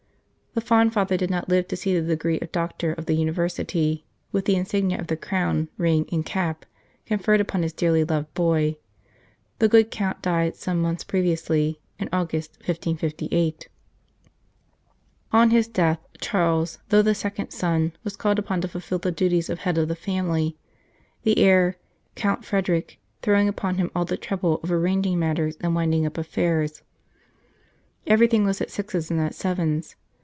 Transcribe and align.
The 0.53 0.59
fond 0.59 0.91
father 0.91 1.15
did 1.15 1.29
not 1.29 1.47
live 1.47 1.69
to 1.69 1.77
see 1.77 1.97
the 1.97 2.05
degree 2.05 2.37
of 2.41 2.51
Doctor 2.51 2.91
of 2.91 3.05
the 3.05 3.15
University, 3.15 4.03
with 4.33 4.43
the 4.43 4.57
insignia 4.57 4.99
of 4.99 5.07
the 5.07 5.15
crown, 5.15 5.69
ring, 5.77 6.05
and 6.11 6.25
cap, 6.25 6.65
conferred 7.05 7.39
upon 7.39 7.63
his 7.63 7.71
dearly 7.71 8.03
loved 8.03 8.33
boy. 8.33 8.75
The 9.59 9.69
good 9.69 9.89
Count 9.91 10.21
died 10.21 10.57
some 10.57 10.81
months 10.81 11.05
previously, 11.05 11.79
in 11.99 12.09
August, 12.11 12.57
1558. 12.65 13.69
On 15.31 15.51
his 15.51 15.69
death, 15.69 15.99
Charles, 16.19 16.79
though 16.89 17.01
the 17.01 17.15
second 17.15 17.51
son, 17.51 17.73
8 17.73 17.79
The 17.79 17.79
Key 17.79 17.85
of 17.85 17.85
Italy 17.93 18.01
was 18.03 18.15
called 18.17 18.39
upon 18.39 18.59
to 18.59 18.67
fulfil 18.67 18.99
the 18.99 19.11
duties 19.13 19.49
of 19.49 19.59
head 19.59 19.77
of 19.77 19.87
the 19.87 19.95
family, 19.95 20.57
the 21.23 21.37
heir, 21.39 21.77
Count 22.17 22.43
Frederick, 22.43 22.99
throwing 23.21 23.47
upon 23.47 23.75
him 23.75 23.89
all 23.95 24.03
the 24.03 24.17
trouble 24.17 24.59
of 24.63 24.69
arranging 24.69 25.17
matters 25.17 25.55
and 25.61 25.73
winding 25.75 26.05
up 26.05 26.17
affairs. 26.17 26.81
Everything 28.05 28.43
was 28.43 28.59
at 28.59 28.69
sixes 28.69 29.09
and 29.09 29.21
at 29.21 29.33
sevens. 29.33 29.95